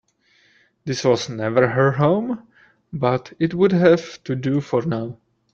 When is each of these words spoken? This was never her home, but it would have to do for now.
This 0.83 1.03
was 1.05 1.29
never 1.29 1.67
her 1.67 1.91
home, 1.91 2.47
but 2.91 3.33
it 3.37 3.53
would 3.53 3.71
have 3.71 4.23
to 4.23 4.35
do 4.35 4.59
for 4.59 4.81
now. 4.81 5.19